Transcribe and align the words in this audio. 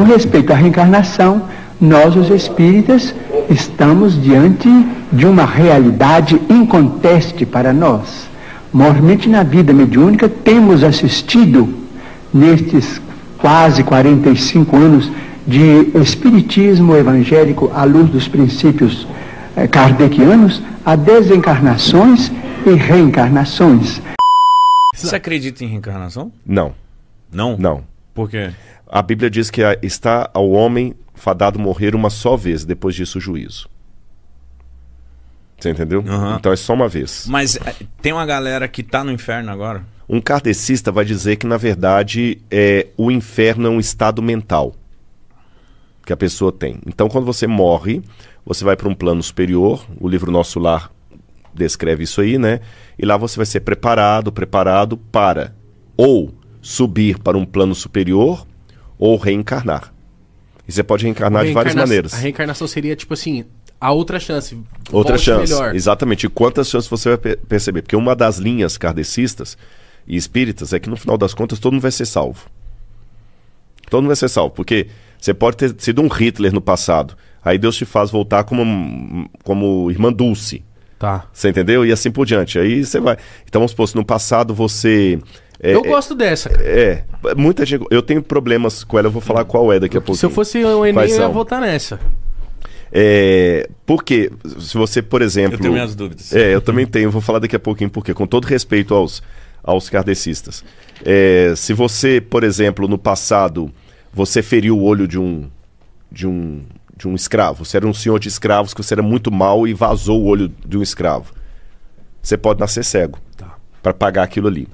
Com 0.00 0.04
respeito 0.04 0.50
à 0.50 0.56
reencarnação, 0.56 1.46
nós, 1.78 2.16
os 2.16 2.30
espíritas, 2.30 3.14
estamos 3.50 4.18
diante 4.22 4.66
de 5.12 5.26
uma 5.26 5.44
realidade 5.44 6.40
inconteste 6.48 7.44
para 7.44 7.70
nós. 7.70 8.26
Mormente 8.72 9.28
na 9.28 9.42
vida 9.42 9.74
mediúnica, 9.74 10.26
temos 10.26 10.82
assistido, 10.82 11.68
nestes 12.32 12.98
quase 13.36 13.84
45 13.84 14.74
anos 14.74 15.12
de 15.46 15.90
espiritismo 16.00 16.96
evangélico 16.96 17.70
à 17.74 17.84
luz 17.84 18.08
dos 18.08 18.26
princípios 18.26 19.06
eh, 19.54 19.66
kardecianos, 19.66 20.62
a 20.82 20.96
desencarnações 20.96 22.32
e 22.64 22.70
reencarnações. 22.70 24.00
Você 24.94 25.14
acredita 25.14 25.62
em 25.62 25.68
reencarnação? 25.68 26.32
Não, 26.46 26.72
Não? 27.30 27.58
não. 27.58 27.82
Por 28.14 28.30
quê? 28.30 28.50
A 28.92 29.02
Bíblia 29.02 29.30
diz 29.30 29.50
que 29.50 29.62
está 29.82 30.28
ao 30.34 30.50
homem 30.50 30.94
fadado 31.14 31.60
morrer 31.60 31.94
uma 31.94 32.10
só 32.10 32.36
vez, 32.36 32.64
depois 32.64 32.94
disso 32.94 33.18
o 33.18 33.20
juízo. 33.20 33.68
Você 35.56 35.70
entendeu? 35.70 36.02
Aham. 36.06 36.36
Então 36.40 36.50
é 36.50 36.56
só 36.56 36.72
uma 36.72 36.88
vez. 36.88 37.26
Mas 37.28 37.56
eh, 37.56 37.74
tem 38.02 38.12
uma 38.12 38.26
galera 38.26 38.66
que 38.66 38.82
tá 38.82 39.04
no 39.04 39.12
inferno 39.12 39.52
agora? 39.52 39.84
Um 40.08 40.20
kardecista 40.20 40.90
vai 40.90 41.04
dizer 41.04 41.36
que, 41.36 41.46
na 41.46 41.56
verdade, 41.56 42.40
é, 42.50 42.88
o 42.96 43.12
inferno 43.12 43.68
é 43.68 43.70
um 43.70 43.78
estado 43.78 44.20
mental 44.20 44.74
que 46.04 46.12
a 46.12 46.16
pessoa 46.16 46.50
tem. 46.50 46.80
Então, 46.84 47.08
quando 47.08 47.26
você 47.26 47.46
morre, 47.46 48.02
você 48.44 48.64
vai 48.64 48.74
para 48.74 48.88
um 48.88 48.94
plano 48.94 49.22
superior. 49.22 49.86
O 50.00 50.08
livro 50.08 50.32
Nosso 50.32 50.58
Lar 50.58 50.90
descreve 51.54 52.04
isso 52.04 52.20
aí, 52.20 52.38
né? 52.38 52.60
E 52.98 53.06
lá 53.06 53.16
você 53.16 53.36
vai 53.36 53.46
ser 53.46 53.60
preparado, 53.60 54.32
preparado 54.32 54.96
para 54.96 55.54
ou 55.96 56.34
subir 56.60 57.18
para 57.18 57.38
um 57.38 57.44
plano 57.44 57.74
superior 57.74 58.46
ou 59.00 59.16
reencarnar. 59.16 59.92
E 60.68 60.72
você 60.72 60.84
pode 60.84 61.02
reencarnar 61.04 61.44
de 61.44 61.52
várias 61.52 61.74
maneiras. 61.74 62.14
A 62.14 62.18
reencarnação 62.18 62.68
seria, 62.68 62.94
tipo 62.94 63.14
assim, 63.14 63.44
a 63.80 63.90
outra 63.90 64.20
chance. 64.20 64.56
Outra 64.92 65.16
chance. 65.18 65.52
Melhor. 65.52 65.74
Exatamente. 65.74 66.26
E 66.26 66.28
quantas 66.28 66.68
chances 66.68 66.88
você 66.88 67.08
vai 67.08 67.18
pe- 67.18 67.36
perceber? 67.36 67.82
Porque 67.82 67.96
uma 67.96 68.14
das 68.14 68.36
linhas 68.38 68.76
kardecistas 68.76 69.56
e 70.06 70.16
espíritas 70.16 70.72
é 70.72 70.78
que 70.78 70.88
no 70.90 70.96
final 70.96 71.16
das 71.18 71.34
contas 71.34 71.58
todo 71.58 71.72
mundo 71.72 71.82
vai 71.82 71.90
ser 71.90 72.04
salvo. 72.06 72.42
Todo 73.88 74.02
mundo 74.02 74.08
vai 74.10 74.16
ser 74.16 74.28
salvo. 74.28 74.50
Porque 74.54 74.86
você 75.18 75.34
pode 75.34 75.56
ter 75.56 75.74
sido 75.78 76.02
um 76.02 76.08
Hitler 76.08 76.52
no 76.52 76.60
passado. 76.60 77.16
Aí 77.44 77.58
Deus 77.58 77.74
te 77.74 77.84
faz 77.86 78.10
voltar 78.10 78.44
como, 78.44 79.28
como 79.42 79.90
irmã 79.90 80.12
Dulce. 80.12 80.62
Tá. 80.98 81.26
Você 81.32 81.48
entendeu? 81.48 81.84
E 81.86 81.90
assim 81.90 82.10
por 82.10 82.26
diante. 82.26 82.58
Aí 82.58 82.84
você 82.84 83.00
vai. 83.00 83.16
Então 83.48 83.60
vamos 83.60 83.70
supor, 83.72 83.88
se 83.88 83.96
no 83.96 84.04
passado 84.04 84.54
você. 84.54 85.18
É, 85.62 85.74
eu 85.74 85.84
é- 85.84 85.88
gosto 85.88 86.14
dessa, 86.14 86.48
cara. 86.50 86.62
É, 86.64 87.04
muita 87.36 87.64
gente. 87.66 87.84
Eu 87.90 88.02
tenho 88.02 88.22
problemas 88.22 88.82
com 88.84 88.98
ela, 88.98 89.08
eu 89.08 89.12
vou 89.12 89.20
falar 89.22 89.44
qual 89.44 89.72
é 89.72 89.78
daqui 89.78 89.96
a 89.96 90.00
pouco. 90.00 90.18
Se 90.18 90.24
eu 90.26 90.30
fosse 90.30 90.58
o 90.64 90.84
Enem, 90.84 90.94
Quais 90.94 91.10
eu 91.12 91.16
ia 91.18 91.22
são? 91.24 91.32
votar 91.32 91.60
nessa. 91.60 92.00
É, 92.92 93.68
porque, 93.86 94.30
se 94.58 94.76
você, 94.76 95.00
por 95.00 95.22
exemplo. 95.22 95.54
Eu 95.54 95.60
tenho 95.60 95.72
minhas 95.72 95.94
dúvidas. 95.94 96.34
É, 96.34 96.54
eu 96.54 96.60
também 96.60 96.86
tenho, 96.86 97.10
vou 97.10 97.20
falar 97.20 97.38
daqui 97.38 97.54
a 97.54 97.60
pouquinho, 97.60 97.90
porque, 97.90 98.12
com 98.12 98.26
todo 98.26 98.44
respeito 98.46 98.94
aos, 98.94 99.22
aos 99.62 99.88
kardecistas. 99.88 100.64
É, 101.04 101.52
se 101.56 101.72
você, 101.72 102.20
por 102.20 102.42
exemplo, 102.42 102.88
no 102.88 102.98
passado, 102.98 103.70
você 104.12 104.42
feriu 104.42 104.76
o 104.78 104.82
olho 104.82 105.06
de 105.06 105.18
um, 105.18 105.48
de 106.10 106.26
um, 106.26 106.62
de 106.96 107.06
um 107.06 107.14
escravo, 107.14 107.64
você 107.64 107.76
era 107.76 107.86
um 107.86 107.94
senhor 107.94 108.18
de 108.18 108.28
escravos 108.28 108.74
que 108.74 108.82
você 108.82 108.94
era 108.94 109.02
muito 109.02 109.30
mal 109.30 109.68
e 109.68 109.72
vazou 109.72 110.20
o 110.22 110.26
olho 110.26 110.52
de 110.66 110.76
um 110.76 110.82
escravo. 110.82 111.32
Você 112.20 112.36
pode 112.36 112.58
nascer 112.60 112.84
cego 112.84 113.18
Tá. 113.36 113.54
para 113.82 113.94
pagar 113.94 114.24
aquilo 114.24 114.48
ali. 114.48 114.66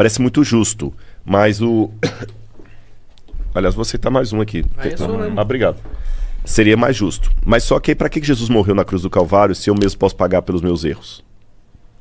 Parece 0.00 0.22
muito 0.22 0.42
justo, 0.42 0.94
mas 1.26 1.60
o. 1.60 1.90
Aliás, 3.54 3.74
vou 3.74 3.82
aceitar 3.82 4.08
mais 4.08 4.32
um 4.32 4.40
aqui. 4.40 4.64
Aí 4.78 4.94
é 4.94 4.96
sua 4.96 5.08
mesmo. 5.08 5.38
Ah, 5.38 5.42
obrigado. 5.42 5.76
Seria 6.42 6.74
mais 6.74 6.96
justo. 6.96 7.30
Mas 7.44 7.64
só 7.64 7.78
que 7.78 7.94
para 7.94 8.08
que 8.08 8.22
Jesus 8.22 8.48
morreu 8.48 8.74
na 8.74 8.82
cruz 8.82 9.02
do 9.02 9.10
Calvário 9.10 9.54
se 9.54 9.68
eu 9.68 9.74
mesmo 9.74 9.98
posso 9.98 10.16
pagar 10.16 10.40
pelos 10.40 10.62
meus 10.62 10.84
erros? 10.84 11.22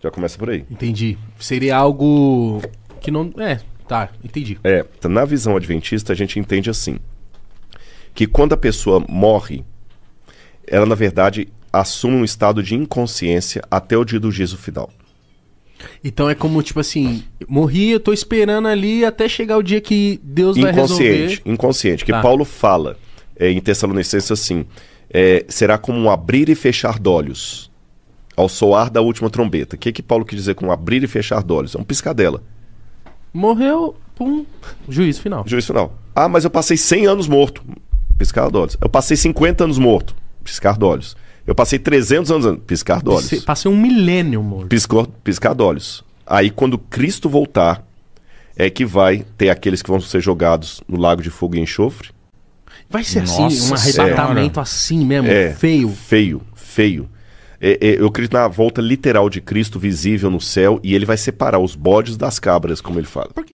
Já 0.02 0.10
começa 0.10 0.38
por 0.38 0.50
aí. 0.50 0.66
Entendi. 0.72 1.18
Seria 1.38 1.76
algo 1.76 2.62
que 3.02 3.12
não. 3.12 3.34
É, 3.38 3.60
tá, 3.86 4.08
entendi. 4.24 4.58
É, 4.64 4.86
então, 4.98 5.12
na 5.12 5.26
visão 5.26 5.58
adventista 5.58 6.14
a 6.14 6.16
gente 6.16 6.40
entende 6.40 6.70
assim: 6.70 7.00
que 8.16 8.26
quando 8.26 8.54
a 8.54 8.58
pessoa 8.58 9.04
morre, 9.10 9.66
ela 10.66 10.86
na 10.86 10.96
verdade 10.96 11.50
assume 11.74 12.16
um 12.16 12.24
estado 12.24 12.64
de 12.64 12.76
inconsciência 12.76 13.62
até 13.70 13.98
o 13.98 14.06
dia 14.06 14.22
do 14.22 14.32
juízo 14.32 14.56
final. 14.56 14.90
Então 16.04 16.30
é 16.30 16.36
como, 16.36 16.62
tipo 16.62 16.80
assim, 16.80 17.24
morri, 17.48 17.92
eu 17.92 18.00
tô 18.00 18.12
esperando 18.14 18.68
ali 18.68 19.06
até 19.06 19.28
chegar 19.30 19.58
o 19.58 19.64
dia 19.64 19.80
que 19.82 20.20
Deus 20.24 20.58
vai 20.58 20.72
inconsciente, 20.72 21.04
resolver. 21.04 21.42
inconsciente. 21.46 22.06
Que 22.06 22.12
Tá. 22.12 22.22
Paulo 22.22 22.46
fala 22.46 22.98
é, 23.38 23.50
em 23.52 23.60
Tessalonicenses 23.60 24.32
assim: 24.32 24.66
é, 25.10 25.46
será 25.48 25.78
como 25.78 26.00
um 26.00 26.10
abrir 26.10 26.50
e 26.50 26.56
fechar 26.56 27.00
de 27.00 27.10
olhos 27.10 27.70
ao 28.36 28.48
soar 28.48 28.90
da 28.90 29.02
última 29.02 29.30
trombeta. 29.30 29.76
O 29.76 29.80
que 29.80 29.92
que 29.92 30.02
Paulo 30.02 30.24
quer 30.24 30.36
dizer 30.36 30.56
com 30.56 30.72
abrir 30.72 31.04
e 31.04 31.08
fechar 31.08 31.44
de 31.44 31.52
olhos? 31.52 31.76
É 31.76 31.78
um 31.78 31.84
piscadela. 31.84 32.42
Morreu, 33.34 33.96
pum, 34.16 34.46
juízo 34.88 35.22
final. 35.22 35.44
Juiz 35.46 35.66
final. 35.66 35.94
Ah, 36.16 36.28
mas 36.28 36.44
eu 36.44 36.50
passei 36.50 36.78
100 36.78 37.06
anos 37.08 37.28
morto. 37.28 37.64
Piscar 38.18 38.50
de 38.50 38.58
olhos. 38.58 38.78
Eu 38.82 38.90
passei 38.90 39.16
50 39.16 39.64
anos 39.64 39.78
morto. 39.78 40.16
Piscar 40.44 40.78
de 40.78 40.84
olhos. 40.84 41.16
Eu 41.50 41.56
passei 41.56 41.80
300 41.80 42.30
anos. 42.30 42.62
Piscar 42.68 43.02
de 43.02 43.10
olhos. 43.10 43.44
Passei 43.44 43.72
um 43.72 43.76
milênio, 43.76 44.44
morto. 44.44 44.68
Piscou, 44.68 45.08
piscar 45.24 45.56
de 45.56 45.64
olhos. 45.64 46.04
Aí 46.24 46.52
quando 46.52 46.78
Cristo 46.78 47.28
voltar, 47.28 47.84
é 48.56 48.70
que 48.70 48.86
vai 48.86 49.26
ter 49.36 49.50
aqueles 49.50 49.82
que 49.82 49.90
vão 49.90 50.00
ser 50.00 50.22
jogados 50.22 50.80
no 50.88 51.00
lago 51.00 51.24
de 51.24 51.32
fogo 51.32 51.56
e 51.56 51.60
enxofre. 51.60 52.10
Vai 52.88 53.04
ser 53.04 53.22
Nossa 53.22 53.48
assim, 53.48 53.74
um 53.74 53.78
Senhora. 53.78 54.04
arrebatamento 54.14 54.60
assim 54.60 55.04
mesmo, 55.04 55.28
É. 55.28 55.52
feio. 55.52 55.90
Feio, 55.90 56.42
feio. 56.54 57.10
É, 57.60 57.72
é, 57.82 58.00
eu 58.00 58.06
acredito 58.06 58.34
na 58.34 58.48
volta 58.48 58.80
literal 58.80 59.28
de 59.28 59.42
Cristo 59.42 59.80
visível 59.80 60.30
no 60.30 60.40
céu 60.40 60.80
e 60.84 60.94
ele 60.94 61.06
vai 61.06 61.18
separar 61.18 61.58
os 61.58 61.74
bodes 61.74 62.16
das 62.16 62.38
cabras, 62.38 62.80
como 62.80 63.00
ele 63.00 63.08
fala. 63.08 63.32